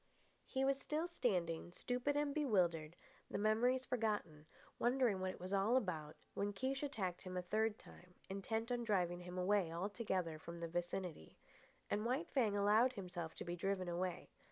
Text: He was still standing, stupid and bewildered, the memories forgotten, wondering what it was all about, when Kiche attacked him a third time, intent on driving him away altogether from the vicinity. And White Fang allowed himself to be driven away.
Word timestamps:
He 0.47 0.65
was 0.65 0.79
still 0.81 1.07
standing, 1.07 1.71
stupid 1.71 2.17
and 2.17 2.33
bewildered, 2.33 2.95
the 3.29 3.37
memories 3.37 3.85
forgotten, 3.85 4.47
wondering 4.79 5.19
what 5.19 5.29
it 5.29 5.39
was 5.39 5.53
all 5.53 5.77
about, 5.77 6.15
when 6.33 6.53
Kiche 6.53 6.81
attacked 6.81 7.21
him 7.21 7.37
a 7.37 7.43
third 7.43 7.77
time, 7.77 8.15
intent 8.27 8.71
on 8.71 8.83
driving 8.83 9.19
him 9.19 9.37
away 9.37 9.71
altogether 9.71 10.39
from 10.39 10.59
the 10.59 10.67
vicinity. 10.67 11.37
And 11.87 12.03
White 12.03 12.31
Fang 12.31 12.57
allowed 12.57 12.93
himself 12.93 13.35
to 13.35 13.45
be 13.45 13.55
driven 13.55 13.87
away. 13.87 14.31